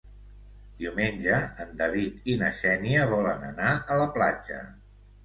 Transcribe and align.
Diumenge 0.77 1.35
en 1.65 1.75
David 1.81 2.25
i 2.33 2.37
na 2.39 2.49
Xènia 2.61 3.05
volen 3.13 3.45
anar 3.51 3.75
a 3.97 3.99
la 4.01 4.09
platja. 4.17 4.59